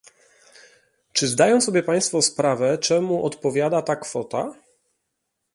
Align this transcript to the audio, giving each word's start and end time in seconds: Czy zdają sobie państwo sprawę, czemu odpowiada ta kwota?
Czy 1.13 1.27
zdają 1.27 1.61
sobie 1.61 1.83
państwo 1.83 2.21
sprawę, 2.21 2.77
czemu 2.77 3.25
odpowiada 3.25 3.81
ta 3.81 3.95
kwota? 3.95 4.51